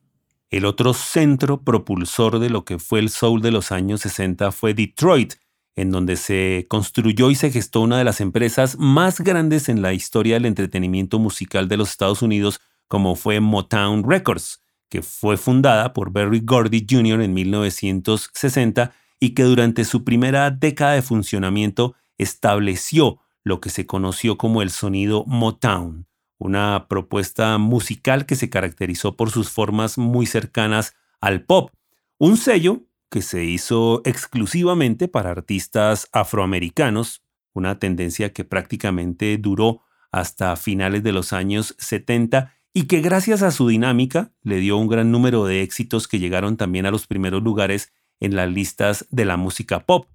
El 0.51 0.65
otro 0.65 0.93
centro 0.95 1.63
propulsor 1.63 2.39
de 2.39 2.51
lo 2.51 2.65
que 2.65 2.79
fue 2.79 2.99
el 2.99 3.09
soul 3.09 3.41
de 3.41 3.53
los 3.53 3.73
años 3.73 4.03
60 4.03 4.53
fue 4.53 4.75
Detroit, 4.75 5.35
en 5.77 5.91
donde 5.91 6.17
se 6.17 6.67
construyó 6.69 7.31
y 7.31 7.35
se 7.35 7.51
gestó 7.51 7.81
una 7.81 7.97
de 7.97 8.05
las 8.05 8.21
empresas 8.21 8.77
más 8.79 9.21
grandes 9.21 9.69
en 9.69 9.81
la 9.81 9.95
historia 9.95 10.35
del 10.35 10.47
entretenimiento 10.47 11.19
musical 11.19 11.69
de 11.69 11.79
los 11.79 11.91
Estados 11.91 12.21
Unidos, 12.21 12.61
como 12.89 13.17
fue 13.17 13.41
Motown 13.41 14.05
Records, 14.07 14.61
que 14.91 15.01
fue 15.01 15.39
fundada 15.39 15.95
por 15.95 16.13
Berry 16.13 16.41
Gordy 16.45 16.87
Jr. 16.89 17.23
en 17.23 17.33
1960 17.33 18.93
y 19.21 19.31
que 19.31 19.45
durante 19.45 19.85
su 19.87 20.05
primera 20.05 20.51
década 20.51 20.93
de 20.93 21.03
funcionamiento 21.03 21.95
estableció 22.19 23.21
lo 23.45 23.61
que 23.61 23.71
se 23.71 23.87
conoció 23.87 24.37
como 24.37 24.61
el 24.61 24.71
sonido 24.71 25.25
Motown, 25.27 26.07
una 26.43 26.89
propuesta 26.89 27.57
musical 27.59 28.27
que 28.27 28.35
se 28.35 28.51
caracterizó 28.51 29.17
por 29.17 29.31
sus 29.31 29.51
formas 29.51 29.97
muy 29.97 30.27
cercanas 30.27 30.97
al 31.21 31.45
pop, 31.45 31.71
un 32.19 32.37
sello 32.37 32.81
que 33.11 33.23
se 33.23 33.45
hizo 33.45 34.03
exclusivamente 34.05 35.07
para 35.07 35.31
artistas 35.31 36.09
afroamericanos, 36.13 37.23
una 37.53 37.79
tendencia 37.79 38.33
que 38.33 38.45
prácticamente 38.45 39.39
duró 39.39 39.83
hasta 40.11 40.57
finales 40.57 41.05
de 41.05 41.13
los 41.13 41.33
años 41.33 41.77
70 41.79 42.53
y 42.75 42.85
que 42.85 43.03
gracias 43.03 43.43
a 43.43 43.53
su 43.53 43.69
dinámica 43.69 44.33
le 44.43 44.57
dio 44.57 44.79
un 44.79 44.89
gran 44.89 45.13
número 45.13 45.45
de 45.45 45.63
éxitos 45.63 46.09
que 46.09 46.19
llegaron 46.19 46.57
también 46.57 46.87
a 46.87 46.91
los 46.91 47.07
primeros 47.07 47.43
lugares 47.43 47.93
en 48.19 48.35
las 48.35 48.51
listas 48.51 49.07
de 49.11 49.27
la 49.27 49.37
música 49.37 49.87
pop. 49.87 50.09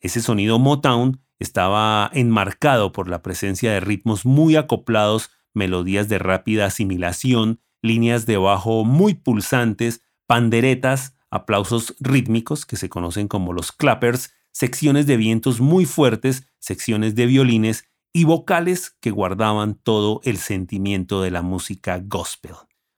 Ese 0.00 0.20
sonido 0.20 0.58
Motown 0.58 1.22
estaba 1.38 2.10
enmarcado 2.12 2.92
por 2.92 3.08
la 3.08 3.22
presencia 3.22 3.72
de 3.72 3.80
ritmos 3.80 4.26
muy 4.26 4.56
acoplados 4.56 5.30
melodías 5.54 6.08
de 6.08 6.18
rápida 6.18 6.66
asimilación, 6.66 7.60
líneas 7.82 8.26
de 8.26 8.36
bajo 8.36 8.84
muy 8.84 9.14
pulsantes, 9.14 10.02
panderetas, 10.26 11.16
aplausos 11.30 11.94
rítmicos 12.00 12.66
que 12.66 12.76
se 12.76 12.88
conocen 12.88 13.28
como 13.28 13.52
los 13.52 13.72
clappers, 13.72 14.32
secciones 14.52 15.06
de 15.06 15.16
vientos 15.16 15.60
muy 15.60 15.86
fuertes, 15.86 16.46
secciones 16.58 17.14
de 17.14 17.26
violines 17.26 17.84
y 18.12 18.24
vocales 18.24 18.96
que 19.00 19.10
guardaban 19.10 19.74
todo 19.74 20.20
el 20.24 20.36
sentimiento 20.38 21.22
de 21.22 21.30
la 21.30 21.42
música 21.42 22.00
gospel. 22.04 22.54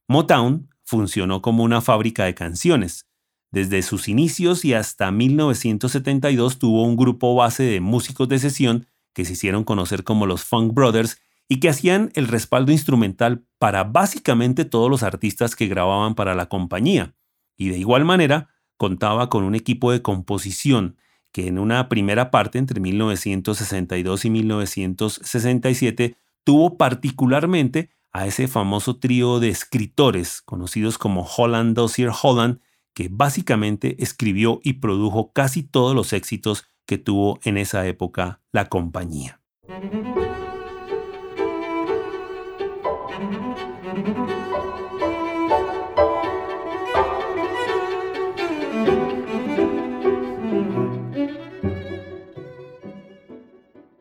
Motown 0.09 0.69
funcionó 0.85 1.43
como 1.43 1.63
una 1.63 1.81
fábrica 1.81 2.25
de 2.25 2.35
canciones. 2.35 3.07
Desde 3.51 3.83
sus 3.83 4.09
inicios 4.09 4.65
y 4.65 4.73
hasta 4.73 5.11
1972 5.11 6.59
tuvo 6.59 6.85
un 6.85 6.97
grupo 6.97 7.35
base 7.35 7.63
de 7.65 7.81
músicos 7.81 8.29
de 8.29 8.39
sesión 8.39 8.87
que 9.13 9.27
se 9.27 9.35
hicieron 9.35 9.65
conocer 9.65 10.05
como 10.05 10.27
los 10.27 10.45
Funk 10.45 10.73
Brothers 10.73 11.19
y 11.49 11.61
que 11.61 11.69
hacían 11.69 12.11
el 12.15 12.29
respaldo 12.29 12.73
instrumental 12.73 13.45
para 13.59 13.85
básicamente 13.85 14.65
todos 14.65 14.91
los 14.91 15.03
artistas 15.03 15.55
que 15.57 15.67
grababan 15.67 16.15
para 16.15 16.35
la 16.35 16.47
compañía. 16.47 17.15
Y 17.57 17.69
de 17.69 17.79
igual 17.79 18.05
manera, 18.05 18.49
contaba 18.77 19.29
con 19.29 19.45
un 19.45 19.55
equipo 19.55 19.93
de 19.93 20.03
composición 20.03 20.97
que 21.33 21.47
en 21.47 21.59
una 21.59 21.89
primera 21.89 22.31
parte 22.31 22.59
entre 22.59 22.81
1962 22.81 24.25
y 24.25 24.31
1967 24.31 26.17
tuvo 26.45 26.77
particularmente 26.77 27.91
a 28.13 28.27
ese 28.27 28.47
famoso 28.47 28.99
trío 28.99 29.41
de 29.41 29.49
escritores 29.49 30.43
conocidos 30.43 30.99
como 30.99 31.25
Holland 31.25 31.75
Dossier 31.75 32.11
Holland, 32.23 32.61
que 32.95 33.09
básicamente 33.11 34.03
escribió 34.03 34.61
y 34.63 34.75
produjo 34.75 35.33
casi 35.33 35.63
todos 35.63 35.95
los 35.95 36.13
éxitos 36.13 36.67
que 36.85 36.99
tuvo 36.99 37.41
en 37.45 37.57
esa 37.57 37.87
época 37.87 38.41
la 38.53 38.69
compañía. 38.69 39.41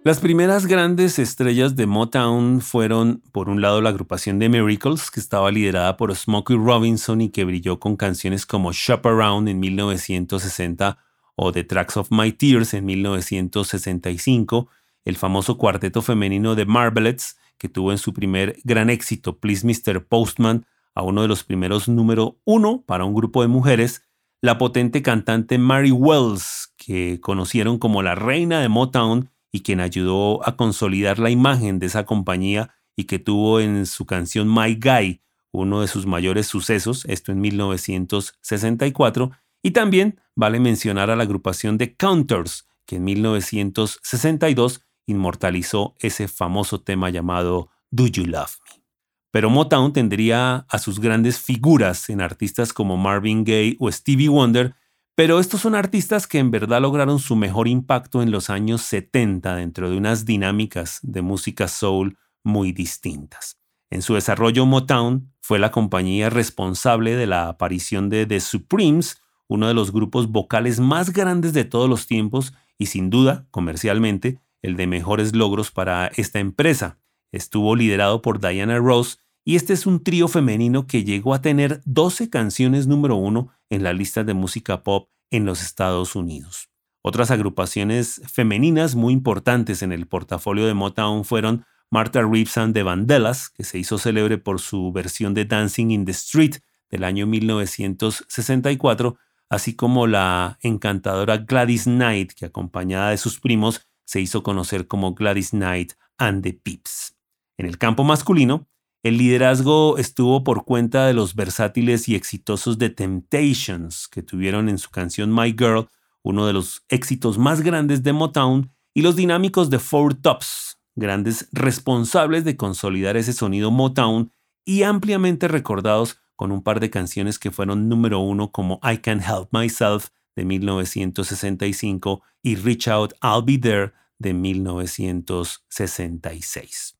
Las 0.03 0.19
primeras 0.19 0.65
grandes 0.65 1.19
estrellas 1.19 1.75
de 1.75 1.85
Motown 1.85 2.61
fueron, 2.61 3.21
por 3.31 3.49
un 3.49 3.61
lado, 3.61 3.81
la 3.81 3.91
agrupación 3.91 4.39
de 4.39 4.49
Miracles, 4.49 5.11
que 5.11 5.19
estaba 5.19 5.51
liderada 5.51 5.95
por 5.95 6.15
Smokey 6.15 6.57
Robinson 6.57 7.21
y 7.21 7.29
que 7.29 7.45
brilló 7.45 7.79
con 7.79 7.95
canciones 7.95 8.47
como 8.47 8.73
Shop 8.73 9.05
Around 9.05 9.47
en 9.47 9.59
1960 9.59 10.97
o 11.35 11.51
The 11.51 11.63
Tracks 11.65 11.97
of 11.97 12.07
My 12.09 12.31
Tears 12.31 12.73
en 12.73 12.85
1965, 12.85 14.69
el 15.05 15.17
famoso 15.17 15.59
cuarteto 15.59 16.01
femenino 16.01 16.55
de 16.55 16.65
Marvelettes, 16.65 17.37
que 17.61 17.69
tuvo 17.69 17.91
en 17.91 17.99
su 17.99 18.11
primer 18.11 18.57
gran 18.63 18.89
éxito 18.89 19.37
Please 19.37 19.67
Mr. 19.67 20.03
Postman 20.03 20.65
a 20.95 21.03
uno 21.03 21.21
de 21.21 21.27
los 21.27 21.43
primeros 21.43 21.87
número 21.87 22.39
uno 22.43 22.83
para 22.87 23.05
un 23.05 23.13
grupo 23.13 23.43
de 23.43 23.49
mujeres, 23.49 24.01
la 24.41 24.57
potente 24.57 25.03
cantante 25.03 25.59
Mary 25.59 25.91
Wells, 25.91 26.73
que 26.75 27.19
conocieron 27.21 27.77
como 27.77 28.01
la 28.01 28.15
reina 28.15 28.61
de 28.61 28.67
Motown 28.67 29.29
y 29.51 29.59
quien 29.59 29.79
ayudó 29.79 30.43
a 30.43 30.55
consolidar 30.57 31.19
la 31.19 31.29
imagen 31.29 31.77
de 31.77 31.85
esa 31.85 32.03
compañía 32.03 32.73
y 32.95 33.03
que 33.03 33.19
tuvo 33.19 33.59
en 33.59 33.85
su 33.85 34.07
canción 34.07 34.51
My 34.51 34.73
Guy 34.73 35.21
uno 35.51 35.81
de 35.81 35.87
sus 35.87 36.07
mayores 36.07 36.47
sucesos, 36.47 37.05
esto 37.05 37.31
en 37.31 37.41
1964, 37.41 39.29
y 39.61 39.69
también 39.69 40.19
vale 40.33 40.59
mencionar 40.59 41.11
a 41.11 41.15
la 41.15 41.23
agrupación 41.23 41.77
de 41.77 41.95
Counters, 41.95 42.67
que 42.87 42.95
en 42.95 43.03
1962 43.03 44.81
inmortalizó 45.11 45.95
ese 45.99 46.27
famoso 46.27 46.81
tema 46.81 47.09
llamado 47.09 47.69
Do 47.91 48.07
You 48.07 48.25
Love 48.25 48.57
Me. 48.65 48.83
Pero 49.31 49.49
Motown 49.49 49.93
tendría 49.93 50.65
a 50.67 50.79
sus 50.79 50.99
grandes 50.99 51.39
figuras 51.39 52.09
en 52.09 52.19
artistas 52.19 52.73
como 52.73 52.97
Marvin 52.97 53.43
Gaye 53.45 53.77
o 53.79 53.89
Stevie 53.91 54.27
Wonder, 54.27 54.75
pero 55.15 55.39
estos 55.39 55.61
son 55.61 55.75
artistas 55.75 56.27
que 56.27 56.39
en 56.39 56.51
verdad 56.51 56.81
lograron 56.81 57.19
su 57.19 57.35
mejor 57.35 57.67
impacto 57.67 58.21
en 58.21 58.31
los 58.31 58.49
años 58.49 58.81
70 58.81 59.55
dentro 59.55 59.89
de 59.89 59.97
unas 59.97 60.25
dinámicas 60.25 60.99
de 61.03 61.21
música 61.21 61.67
soul 61.67 62.17
muy 62.43 62.71
distintas. 62.71 63.57
En 63.89 64.01
su 64.01 64.15
desarrollo 64.15 64.65
Motown 64.65 65.31
fue 65.41 65.59
la 65.59 65.71
compañía 65.71 66.29
responsable 66.29 67.15
de 67.15 67.27
la 67.27 67.49
aparición 67.49 68.09
de 68.09 68.25
The 68.25 68.39
Supremes, 68.39 69.21
uno 69.47 69.67
de 69.67 69.73
los 69.73 69.91
grupos 69.91 70.29
vocales 70.29 70.79
más 70.79 71.11
grandes 71.11 71.53
de 71.53 71.65
todos 71.65 71.89
los 71.89 72.07
tiempos 72.07 72.53
y 72.77 72.85
sin 72.85 73.09
duda, 73.09 73.47
comercialmente, 73.51 74.39
el 74.61 74.75
de 74.75 74.87
mejores 74.87 75.35
logros 75.35 75.71
para 75.71 76.07
esta 76.15 76.39
empresa. 76.39 76.99
Estuvo 77.31 77.75
liderado 77.75 78.21
por 78.21 78.39
Diana 78.39 78.77
Ross 78.77 79.19
y 79.43 79.55
este 79.55 79.73
es 79.73 79.85
un 79.85 80.03
trío 80.03 80.27
femenino 80.27 80.85
que 80.85 81.03
llegó 81.03 81.33
a 81.33 81.41
tener 81.41 81.81
12 81.85 82.29
canciones 82.29 82.87
número 82.87 83.15
uno 83.15 83.51
en 83.69 83.83
la 83.83 83.93
lista 83.93 84.23
de 84.23 84.33
música 84.33 84.83
pop 84.83 85.09
en 85.31 85.45
los 85.45 85.61
Estados 85.61 86.15
Unidos. 86.15 86.69
Otras 87.03 87.31
agrupaciones 87.31 88.21
femeninas 88.31 88.95
muy 88.95 89.13
importantes 89.13 89.81
en 89.81 89.91
el 89.91 90.07
portafolio 90.07 90.67
de 90.67 90.75
Motown 90.75 91.25
fueron 91.25 91.65
Martha 91.89 92.21
Reeves 92.21 92.57
and 92.57 92.73
the 92.75 92.83
Vandellas, 92.83 93.49
que 93.49 93.63
se 93.63 93.79
hizo 93.79 93.97
célebre 93.97 94.37
por 94.37 94.59
su 94.59 94.91
versión 94.91 95.33
de 95.33 95.45
Dancing 95.45 95.89
in 95.89 96.05
the 96.05 96.11
Street 96.11 96.57
del 96.91 97.03
año 97.03 97.25
1964, 97.25 99.17
así 99.49 99.75
como 99.75 100.05
la 100.05 100.59
encantadora 100.61 101.37
Gladys 101.37 101.85
Knight, 101.85 102.33
que 102.33 102.45
acompañada 102.45 103.09
de 103.09 103.17
sus 103.17 103.39
primos 103.39 103.87
se 104.11 104.19
hizo 104.19 104.43
conocer 104.43 104.87
como 104.87 105.13
Gladys 105.13 105.51
Knight 105.51 105.93
and 106.17 106.43
the 106.43 106.51
Pips. 106.51 107.15
En 107.57 107.65
el 107.65 107.77
campo 107.77 108.03
masculino, 108.03 108.67
el 109.03 109.17
liderazgo 109.17 109.97
estuvo 109.97 110.43
por 110.43 110.65
cuenta 110.65 111.07
de 111.07 111.13
los 111.13 111.33
versátiles 111.33 112.09
y 112.09 112.15
exitosos 112.15 112.77
The 112.77 112.89
Temptations, 112.89 114.09
que 114.09 114.21
tuvieron 114.21 114.67
en 114.67 114.79
su 114.79 114.89
canción 114.89 115.33
My 115.33 115.55
Girl 115.57 115.87
uno 116.23 116.45
de 116.45 116.51
los 116.51 116.83
éxitos 116.89 117.37
más 117.37 117.61
grandes 117.61 118.03
de 118.03 118.11
Motown, 118.11 118.73
y 118.93 119.01
los 119.01 119.15
dinámicos 119.15 119.69
de 119.69 119.79
Four 119.79 120.15
Tops, 120.15 120.77
grandes 120.93 121.47
responsables 121.53 122.43
de 122.43 122.57
consolidar 122.57 123.15
ese 123.15 123.31
sonido 123.31 123.71
Motown 123.71 124.33
y 124.65 124.83
ampliamente 124.83 125.47
recordados 125.47 126.17
con 126.35 126.51
un 126.51 126.63
par 126.63 126.81
de 126.81 126.89
canciones 126.89 127.39
que 127.39 127.51
fueron 127.51 127.87
número 127.87 128.19
uno 128.19 128.51
como 128.51 128.81
I 128.83 128.97
Can't 128.97 129.23
Help 129.25 129.53
Myself 129.53 130.09
de 130.35 130.43
1965 130.43 132.21
y 132.43 132.55
Reach 132.57 132.89
Out, 132.89 133.13
I'll 133.23 133.45
Be 133.45 133.57
There 133.57 133.93
de 134.21 134.33
1966. 134.33 136.97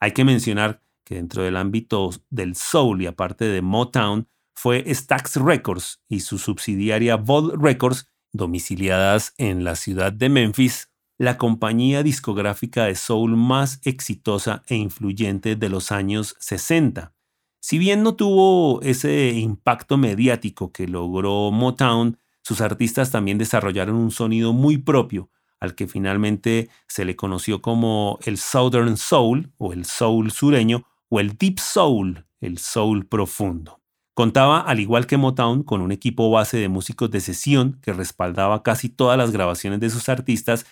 Hay 0.00 0.12
que 0.12 0.24
mencionar 0.24 0.82
que 1.04 1.16
dentro 1.16 1.42
del 1.42 1.56
ámbito 1.56 2.10
del 2.30 2.54
soul 2.56 3.02
y 3.02 3.06
aparte 3.06 3.44
de 3.44 3.60
Motown 3.62 4.28
fue 4.54 4.84
Stax 4.92 5.36
Records 5.36 6.02
y 6.08 6.18
su 6.20 6.38
subsidiaria 6.38 7.16
Vol 7.16 7.60
Records, 7.60 8.08
domiciliadas 8.32 9.34
en 9.38 9.64
la 9.64 9.74
ciudad 9.76 10.12
de 10.12 10.28
Memphis, 10.28 10.90
la 11.18 11.38
compañía 11.38 12.02
discográfica 12.02 12.86
de 12.86 12.94
soul 12.94 13.36
más 13.36 13.80
exitosa 13.84 14.62
e 14.66 14.76
influyente 14.76 15.56
de 15.56 15.68
los 15.68 15.92
años 15.92 16.36
60. 16.40 17.14
Si 17.60 17.78
bien 17.78 18.02
no 18.02 18.16
tuvo 18.16 18.80
ese 18.82 19.30
impacto 19.30 19.98
mediático 19.98 20.72
que 20.72 20.88
logró 20.88 21.52
Motown, 21.52 22.18
sus 22.42 22.60
artistas 22.60 23.12
también 23.12 23.38
desarrollaron 23.38 23.94
un 23.94 24.10
sonido 24.10 24.52
muy 24.52 24.78
propio, 24.78 25.30
al 25.62 25.76
que 25.76 25.86
finalmente 25.86 26.70
se 26.88 27.04
le 27.04 27.14
conoció 27.14 27.62
como 27.62 28.18
el 28.24 28.36
Southern 28.36 28.96
Soul 28.96 29.52
o 29.58 29.72
el 29.72 29.84
Soul 29.84 30.32
sureño 30.32 30.82
o 31.08 31.20
el 31.20 31.36
Deep 31.38 31.60
Soul, 31.60 32.26
el 32.40 32.58
Soul 32.58 33.06
profundo. 33.06 33.80
Contaba, 34.12 34.58
al 34.58 34.80
igual 34.80 35.06
que 35.06 35.18
Motown, 35.18 35.62
con 35.62 35.80
un 35.80 35.92
equipo 35.92 36.28
base 36.32 36.56
de 36.56 36.68
músicos 36.68 37.12
de 37.12 37.20
sesión 37.20 37.78
que 37.80 37.92
respaldaba 37.92 38.64
casi 38.64 38.88
todas 38.88 39.16
las 39.16 39.30
grabaciones 39.30 39.78
de 39.78 39.90
sus 39.90 40.08
artistas 40.08 40.66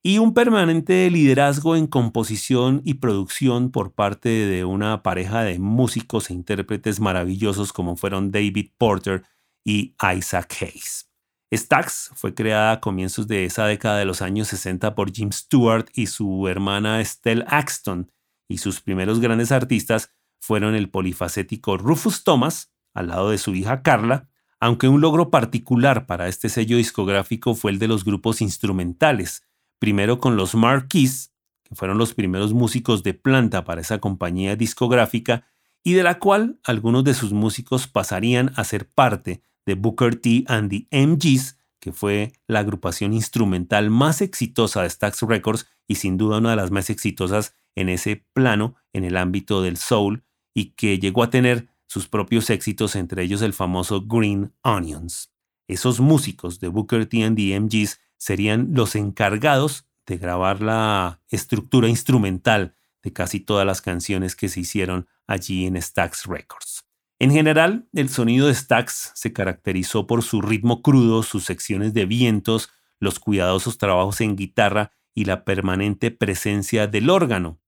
y 0.00 0.18
un 0.18 0.32
permanente 0.32 1.10
liderazgo 1.10 1.74
en 1.74 1.88
composición 1.88 2.82
y 2.84 2.94
producción 2.94 3.72
por 3.72 3.94
parte 3.94 4.28
de 4.28 4.64
una 4.64 5.02
pareja 5.02 5.42
de 5.42 5.58
músicos 5.58 6.30
e 6.30 6.34
intérpretes 6.34 7.00
maravillosos 7.00 7.72
como 7.72 7.96
fueron 7.96 8.30
David 8.30 8.70
Porter 8.78 9.24
y 9.64 9.96
Isaac 10.16 10.56
Hayes. 10.60 11.10
Stax 11.54 12.10
fue 12.14 12.34
creada 12.34 12.72
a 12.72 12.80
comienzos 12.80 13.28
de 13.28 13.44
esa 13.44 13.66
década 13.66 13.98
de 13.98 14.04
los 14.04 14.20
años 14.20 14.48
60 14.48 14.96
por 14.96 15.12
Jim 15.12 15.30
Stewart 15.30 15.86
y 15.94 16.08
su 16.08 16.48
hermana 16.48 17.00
Estelle 17.00 17.44
Axton, 17.46 18.10
y 18.48 18.58
sus 18.58 18.80
primeros 18.80 19.20
grandes 19.20 19.52
artistas 19.52 20.10
fueron 20.40 20.74
el 20.74 20.90
polifacético 20.90 21.76
Rufus 21.76 22.24
Thomas, 22.24 22.72
al 22.94 23.08
lado 23.08 23.30
de 23.30 23.38
su 23.38 23.54
hija 23.54 23.82
Carla, 23.82 24.28
aunque 24.58 24.88
un 24.88 25.00
logro 25.00 25.30
particular 25.30 26.06
para 26.06 26.26
este 26.26 26.48
sello 26.48 26.78
discográfico 26.78 27.54
fue 27.54 27.70
el 27.70 27.78
de 27.78 27.88
los 27.88 28.04
grupos 28.04 28.40
instrumentales, 28.40 29.46
primero 29.78 30.18
con 30.18 30.36
los 30.36 30.56
Marquis, 30.56 31.32
que 31.62 31.76
fueron 31.76 31.98
los 31.98 32.14
primeros 32.14 32.54
músicos 32.54 33.04
de 33.04 33.14
planta 33.14 33.64
para 33.64 33.80
esa 33.80 33.98
compañía 33.98 34.56
discográfica, 34.56 35.46
y 35.84 35.92
de 35.92 36.02
la 36.02 36.18
cual 36.18 36.58
algunos 36.64 37.04
de 37.04 37.14
sus 37.14 37.32
músicos 37.32 37.86
pasarían 37.86 38.52
a 38.56 38.64
ser 38.64 38.88
parte 38.88 39.42
de 39.66 39.74
Booker 39.74 40.16
T 40.16 40.44
and 40.46 40.70
the 40.70 40.86
MGs, 40.90 41.58
que 41.80 41.92
fue 41.92 42.32
la 42.46 42.60
agrupación 42.60 43.12
instrumental 43.12 43.90
más 43.90 44.22
exitosa 44.22 44.82
de 44.82 44.90
Stax 44.90 45.22
Records 45.22 45.66
y 45.86 45.96
sin 45.96 46.16
duda 46.16 46.38
una 46.38 46.50
de 46.50 46.56
las 46.56 46.70
más 46.70 46.88
exitosas 46.90 47.54
en 47.74 47.88
ese 47.88 48.24
plano 48.32 48.76
en 48.92 49.04
el 49.04 49.16
ámbito 49.16 49.62
del 49.62 49.76
soul 49.76 50.24
y 50.54 50.70
que 50.70 50.98
llegó 50.98 51.22
a 51.22 51.30
tener 51.30 51.68
sus 51.86 52.08
propios 52.08 52.50
éxitos, 52.50 52.96
entre 52.96 53.22
ellos 53.22 53.42
el 53.42 53.52
famoso 53.52 54.02
Green 54.06 54.52
Onions. 54.62 55.32
Esos 55.68 56.00
músicos 56.00 56.60
de 56.60 56.68
Booker 56.68 57.06
T 57.06 57.24
and 57.24 57.36
the 57.36 57.58
MGs 57.58 58.00
serían 58.16 58.70
los 58.72 58.96
encargados 58.96 59.86
de 60.06 60.16
grabar 60.16 60.62
la 60.62 61.20
estructura 61.28 61.88
instrumental 61.88 62.74
de 63.02 63.12
casi 63.12 63.40
todas 63.40 63.66
las 63.66 63.82
canciones 63.82 64.34
que 64.34 64.48
se 64.48 64.60
hicieron 64.60 65.06
allí 65.26 65.66
en 65.66 65.80
Stax 65.80 66.26
Records. 66.26 66.75
En 67.18 67.30
general, 67.30 67.88
el 67.94 68.08
sonido 68.08 68.46
de 68.46 68.54
Stax 68.54 69.12
se 69.14 69.32
caracterizó 69.32 70.06
por 70.06 70.22
su 70.22 70.42
ritmo 70.42 70.82
crudo, 70.82 71.22
sus 71.22 71.44
secciones 71.44 71.94
de 71.94 72.04
vientos, 72.04 72.70
los 73.00 73.18
cuidadosos 73.18 73.78
trabajos 73.78 74.20
en 74.20 74.36
guitarra 74.36 74.92
y 75.14 75.24
la 75.24 75.44
permanente 75.44 76.10
presencia 76.10 76.86
del 76.86 77.08
órgano. 77.08 77.58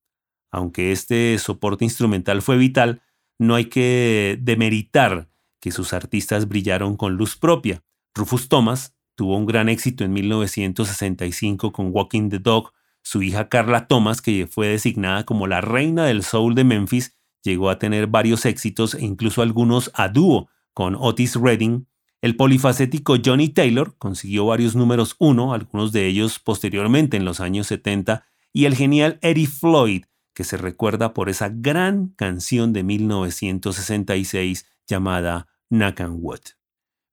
Aunque 0.51 0.91
este 0.91 1.37
soporte 1.39 1.83
instrumental 1.83 2.41
fue 2.41 2.57
vital, 2.57 3.01
no 3.39 3.55
hay 3.55 3.65
que 3.65 4.37
demeritar 4.41 5.29
que 5.59 5.71
sus 5.71 5.93
artistas 5.93 6.47
brillaron 6.47 6.95
con 6.95 7.15
luz 7.15 7.35
propia. 7.35 7.83
Rufus 8.13 8.49
Thomas 8.49 8.95
Tuvo 9.19 9.35
un 9.35 9.45
gran 9.45 9.67
éxito 9.67 10.05
en 10.05 10.13
1965 10.13 11.73
con 11.73 11.89
Walking 11.91 12.29
the 12.29 12.39
Dog. 12.39 12.71
Su 13.01 13.21
hija 13.21 13.49
Carla 13.49 13.85
Thomas, 13.85 14.21
que 14.21 14.47
fue 14.47 14.69
designada 14.69 15.25
como 15.25 15.45
la 15.45 15.59
reina 15.59 16.05
del 16.05 16.23
soul 16.23 16.55
de 16.55 16.63
Memphis, 16.63 17.18
llegó 17.43 17.69
a 17.69 17.79
tener 17.79 18.07
varios 18.07 18.45
éxitos 18.45 18.93
e 18.95 19.05
incluso 19.05 19.41
algunos 19.41 19.91
a 19.93 20.09
dúo 20.09 20.49
con 20.73 20.95
Otis 20.95 21.35
Redding. 21.35 21.87
El 22.21 22.35
polifacético 22.35 23.15
Johnny 23.23 23.49
Taylor 23.49 23.95
consiguió 23.97 24.45
varios 24.45 24.75
números 24.75 25.15
uno, 25.19 25.53
algunos 25.53 25.91
de 25.91 26.07
ellos 26.07 26.39
posteriormente 26.39 27.17
en 27.17 27.25
los 27.25 27.39
años 27.39 27.67
70, 27.67 28.25
y 28.51 28.65
el 28.65 28.75
genial 28.75 29.19
Eddie 29.21 29.47
Floyd, 29.47 30.05
que 30.33 30.43
se 30.43 30.57
recuerda 30.57 31.13
por 31.13 31.29
esa 31.29 31.49
gran 31.49 32.09
canción 32.09 32.73
de 32.73 32.83
1966 32.83 34.65
llamada 34.87 35.47
Knock 35.69 36.01
and 36.01 36.17
Wood 36.21 36.41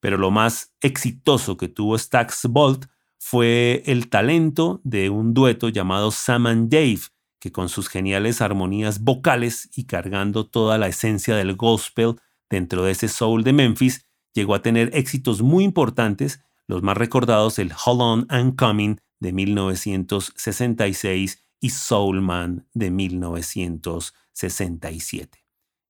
pero 0.06 0.18
lo 0.18 0.30
más 0.30 0.72
exitoso 0.80 1.56
que 1.56 1.66
tuvo 1.66 1.98
Stax 1.98 2.46
Bolt 2.48 2.86
fue 3.18 3.82
el 3.86 4.08
talento 4.08 4.80
de 4.84 5.10
un 5.10 5.34
dueto 5.34 5.68
llamado 5.68 6.12
Sam 6.12 6.46
and 6.46 6.70
Dave, 6.70 7.00
que 7.46 7.52
con 7.52 7.68
sus 7.68 7.88
geniales 7.88 8.42
armonías 8.42 9.04
vocales 9.04 9.70
y 9.76 9.84
cargando 9.84 10.48
toda 10.48 10.78
la 10.78 10.88
esencia 10.88 11.36
del 11.36 11.54
gospel 11.54 12.16
dentro 12.50 12.82
de 12.82 12.90
ese 12.90 13.06
soul 13.06 13.44
de 13.44 13.52
Memphis, 13.52 14.04
llegó 14.34 14.56
a 14.56 14.62
tener 14.62 14.90
éxitos 14.94 15.42
muy 15.42 15.62
importantes, 15.62 16.40
los 16.66 16.82
más 16.82 16.96
recordados 16.96 17.60
el 17.60 17.70
Hold 17.70 18.00
On 18.00 18.26
and 18.30 18.56
Coming 18.56 18.96
de 19.20 19.32
1966 19.32 21.40
y 21.60 21.70
Soul 21.70 22.20
Man 22.20 22.66
de 22.74 22.90
1967. 22.90 25.44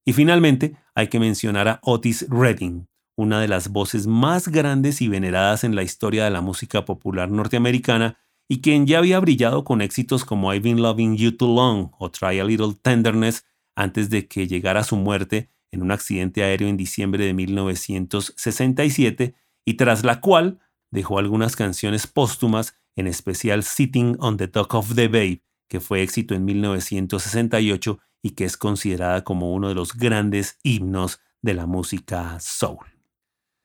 Y 0.04 0.12
finalmente 0.12 0.76
hay 0.94 1.08
que 1.08 1.18
mencionar 1.18 1.68
a 1.68 1.80
Otis 1.84 2.26
Redding, 2.28 2.86
una 3.16 3.40
de 3.40 3.48
las 3.48 3.70
voces 3.70 4.06
más 4.06 4.48
grandes 4.48 5.00
y 5.00 5.08
veneradas 5.08 5.64
en 5.64 5.74
la 5.74 5.82
historia 5.82 6.24
de 6.24 6.30
la 6.30 6.42
música 6.42 6.84
popular 6.84 7.30
norteamericana 7.30 8.18
y 8.48 8.60
quien 8.60 8.86
ya 8.86 8.98
había 8.98 9.20
brillado 9.20 9.64
con 9.64 9.80
éxitos 9.80 10.24
como 10.24 10.52
I've 10.52 10.62
Been 10.62 10.82
Loving 10.82 11.16
You 11.16 11.32
Too 11.32 11.54
Long 11.54 11.90
o 11.98 12.10
Try 12.10 12.40
a 12.40 12.44
Little 12.44 12.74
Tenderness 12.80 13.44
antes 13.74 14.10
de 14.10 14.28
que 14.28 14.46
llegara 14.46 14.84
su 14.84 14.96
muerte 14.96 15.50
en 15.70 15.82
un 15.82 15.90
accidente 15.90 16.42
aéreo 16.42 16.68
en 16.68 16.76
diciembre 16.76 17.24
de 17.24 17.34
1967 17.34 19.34
y 19.64 19.74
tras 19.74 20.04
la 20.04 20.20
cual 20.20 20.60
dejó 20.90 21.18
algunas 21.18 21.56
canciones 21.56 22.06
póstumas, 22.06 22.78
en 22.94 23.06
especial 23.06 23.62
Sitting 23.62 24.16
on 24.20 24.36
the 24.36 24.46
Dock 24.46 24.74
of 24.74 24.94
the 24.94 25.08
Bay, 25.08 25.42
que 25.68 25.80
fue 25.80 26.02
éxito 26.02 26.34
en 26.34 26.44
1968 26.44 27.98
y 28.22 28.30
que 28.30 28.44
es 28.44 28.56
considerada 28.56 29.24
como 29.24 29.52
uno 29.52 29.68
de 29.68 29.74
los 29.74 29.94
grandes 29.94 30.58
himnos 30.62 31.20
de 31.42 31.54
la 31.54 31.66
música 31.66 32.38
soul. 32.40 32.86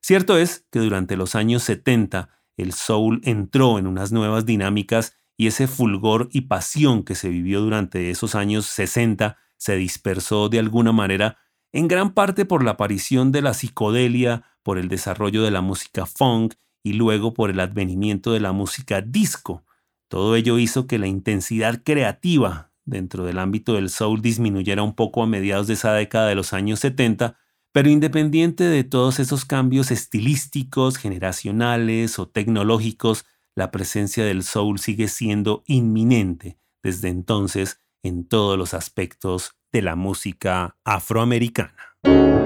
Cierto 0.01 0.37
es 0.37 0.65
que 0.71 0.79
durante 0.79 1.15
los 1.15 1.35
años 1.35 1.63
70 1.63 2.29
el 2.57 2.73
soul 2.73 3.21
entró 3.23 3.79
en 3.79 3.87
unas 3.87 4.11
nuevas 4.11 4.45
dinámicas 4.45 5.15
y 5.37 5.47
ese 5.47 5.67
fulgor 5.67 6.29
y 6.31 6.41
pasión 6.41 7.03
que 7.03 7.15
se 7.15 7.29
vivió 7.29 7.61
durante 7.61 8.09
esos 8.11 8.35
años 8.35 8.65
60 8.67 9.37
se 9.57 9.75
dispersó 9.75 10.49
de 10.49 10.59
alguna 10.59 10.91
manera, 10.91 11.37
en 11.71 11.87
gran 11.87 12.13
parte 12.13 12.45
por 12.45 12.63
la 12.63 12.71
aparición 12.71 13.31
de 13.31 13.41
la 13.41 13.53
psicodelia, 13.53 14.43
por 14.63 14.77
el 14.77 14.87
desarrollo 14.87 15.43
de 15.43 15.51
la 15.51 15.61
música 15.61 16.05
funk 16.05 16.55
y 16.83 16.93
luego 16.93 17.33
por 17.33 17.49
el 17.49 17.59
advenimiento 17.59 18.33
de 18.33 18.39
la 18.39 18.51
música 18.51 19.01
disco. 19.01 19.63
Todo 20.07 20.35
ello 20.35 20.59
hizo 20.59 20.87
que 20.87 20.99
la 20.99 21.07
intensidad 21.07 21.81
creativa 21.83 22.71
dentro 22.85 23.25
del 23.25 23.39
ámbito 23.39 23.73
del 23.73 23.89
soul 23.89 24.21
disminuyera 24.21 24.83
un 24.83 24.93
poco 24.93 25.23
a 25.23 25.27
mediados 25.27 25.67
de 25.67 25.73
esa 25.73 25.93
década 25.93 26.27
de 26.27 26.35
los 26.35 26.53
años 26.53 26.79
70 26.79 27.37
pero 27.71 27.89
independiente 27.89 28.65
de 28.65 28.83
todos 28.83 29.19
esos 29.19 29.45
cambios 29.45 29.91
estilísticos, 29.91 30.97
generacionales 30.97 32.19
o 32.19 32.27
tecnológicos, 32.27 33.25
la 33.55 33.71
presencia 33.71 34.25
del 34.25 34.43
soul 34.43 34.79
sigue 34.79 35.07
siendo 35.07 35.63
inminente 35.65 36.57
desde 36.83 37.09
entonces 37.09 37.81
en 38.03 38.27
todos 38.27 38.57
los 38.57 38.73
aspectos 38.73 39.51
de 39.71 39.81
la 39.81 39.95
música 39.95 40.77
afroamericana. 40.83 42.40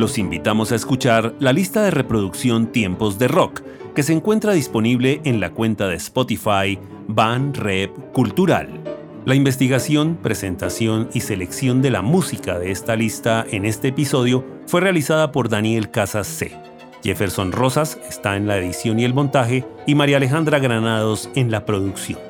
Los 0.00 0.16
invitamos 0.16 0.72
a 0.72 0.76
escuchar 0.76 1.34
la 1.40 1.52
lista 1.52 1.82
de 1.82 1.90
reproducción 1.90 2.72
Tiempos 2.72 3.18
de 3.18 3.28
Rock, 3.28 3.60
que 3.94 4.02
se 4.02 4.14
encuentra 4.14 4.54
disponible 4.54 5.20
en 5.24 5.40
la 5.40 5.50
cuenta 5.50 5.88
de 5.88 5.96
Spotify 5.96 6.78
Van 7.06 7.52
Rep 7.52 7.94
Cultural. 8.12 8.80
La 9.26 9.34
investigación, 9.34 10.16
presentación 10.16 11.10
y 11.12 11.20
selección 11.20 11.82
de 11.82 11.90
la 11.90 12.00
música 12.00 12.58
de 12.58 12.70
esta 12.70 12.96
lista 12.96 13.44
en 13.50 13.66
este 13.66 13.88
episodio 13.88 14.42
fue 14.66 14.80
realizada 14.80 15.32
por 15.32 15.50
Daniel 15.50 15.90
Casas 15.90 16.26
C. 16.26 16.56
Jefferson 17.04 17.52
Rosas 17.52 17.98
está 18.08 18.38
en 18.38 18.46
la 18.46 18.56
edición 18.56 18.98
y 19.00 19.04
el 19.04 19.12
montaje 19.12 19.66
y 19.86 19.96
María 19.96 20.16
Alejandra 20.16 20.60
Granados 20.60 21.28
en 21.34 21.50
la 21.50 21.66
producción. 21.66 22.29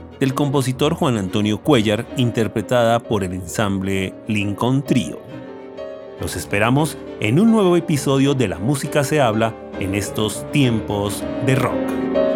del 0.21 0.35
compositor 0.35 0.93
Juan 0.93 1.17
Antonio 1.17 1.63
Cuellar, 1.63 2.05
interpretada 2.15 2.99
por 2.99 3.23
el 3.23 3.33
ensamble 3.33 4.13
Lincoln 4.27 4.83
Trio. 4.83 5.19
Los 6.21 6.35
esperamos 6.35 6.95
en 7.19 7.39
un 7.39 7.51
nuevo 7.51 7.75
episodio 7.75 8.35
de 8.35 8.47
La 8.47 8.59
Música 8.59 9.03
se 9.03 9.19
habla 9.19 9.55
en 9.79 9.95
estos 9.95 10.45
tiempos 10.51 11.23
de 11.47 11.55
rock. 11.55 12.30